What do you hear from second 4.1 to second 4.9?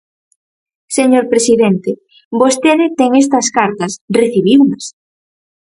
recibiunas.